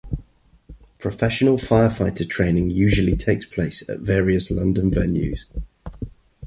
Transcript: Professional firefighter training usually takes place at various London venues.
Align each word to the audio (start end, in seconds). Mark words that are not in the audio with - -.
Professional 0.97 1.57
firefighter 1.57 2.27
training 2.27 2.71
usually 2.71 3.15
takes 3.15 3.45
place 3.45 3.87
at 3.87 3.99
various 3.99 4.49
London 4.49 4.89
venues. 4.89 5.45